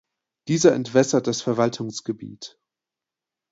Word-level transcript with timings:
Dieser 0.47 0.73
entwässert 0.73 1.27
das 1.27 1.43
Verwaltungsgebiet. 1.43 2.57